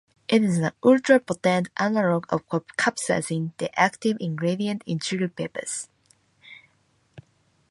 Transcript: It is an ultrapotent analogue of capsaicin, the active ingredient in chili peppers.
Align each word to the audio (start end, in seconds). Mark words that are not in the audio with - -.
It 0.27 0.43
is 0.43 0.57
an 0.57 0.71
ultrapotent 0.83 1.67
analogue 1.77 2.25
of 2.29 2.47
capsaicin, 2.47 3.55
the 3.59 3.79
active 3.79 4.17
ingredient 4.19 4.81
in 4.87 4.97
chili 4.97 5.27
peppers. 5.27 5.89